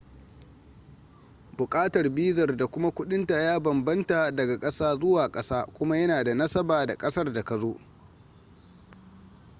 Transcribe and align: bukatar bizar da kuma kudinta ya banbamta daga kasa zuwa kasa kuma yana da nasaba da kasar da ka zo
bukatar 1.57 2.09
bizar 2.09 2.57
da 2.57 2.67
kuma 2.67 2.91
kudinta 2.91 3.33
ya 3.41 3.59
banbamta 3.59 4.31
daga 4.31 4.59
kasa 4.59 4.95
zuwa 4.95 5.29
kasa 5.31 5.65
kuma 5.65 5.97
yana 5.97 6.23
da 6.23 6.33
nasaba 6.35 6.85
da 6.87 6.95
kasar 6.95 7.33
da 7.33 7.43
ka 7.43 7.57
zo 7.59 7.77